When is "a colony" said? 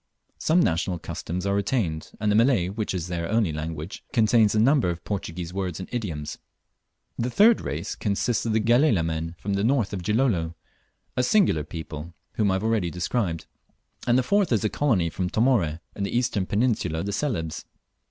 14.63-15.11